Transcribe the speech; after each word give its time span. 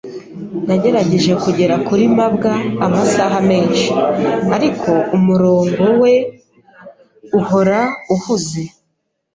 Nagerageje 0.67 1.31
kugera 1.43 1.75
kuri 1.87 2.03
mabwa 2.17 2.53
amasaha 2.85 3.37
menshi, 3.49 3.87
ariko 4.55 4.91
umurongo 5.17 5.83
we 6.01 6.13
uhora 7.39 7.79
uhuze. 8.15 8.61